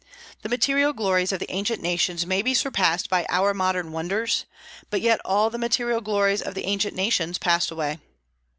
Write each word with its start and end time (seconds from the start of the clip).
The 0.41 0.49
material 0.49 0.93
glories 0.93 1.31
of 1.31 1.39
the 1.39 1.51
ancient 1.51 1.79
nations 1.79 2.25
may 2.25 2.41
be 2.41 2.55
surpassed 2.55 3.07
by 3.07 3.23
our 3.29 3.53
modern 3.53 3.91
wonders; 3.91 4.45
but 4.89 4.99
yet 4.99 5.21
all 5.23 5.51
the 5.51 5.59
material 5.59 6.01
glories 6.01 6.41
of 6.41 6.55
the 6.55 6.65
ancient 6.65 6.95
nations 6.95 7.37
passed 7.37 7.69
away. 7.69 7.99